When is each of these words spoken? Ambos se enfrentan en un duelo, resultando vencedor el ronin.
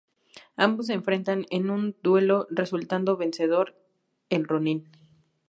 Ambos 0.57 0.87
se 0.87 0.93
enfrentan 0.93 1.45
en 1.51 1.69
un 1.69 1.95
duelo, 2.01 2.47
resultando 2.49 3.17
vencedor 3.17 3.75
el 4.31 4.45
ronin. 4.47 4.89